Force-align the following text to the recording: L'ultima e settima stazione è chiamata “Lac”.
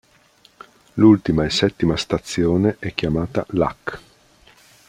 L'ultima 0.95 1.45
e 1.45 1.51
settima 1.51 1.95
stazione 1.95 2.77
è 2.79 2.91
chiamata 2.95 3.45
“Lac”. 3.49 4.01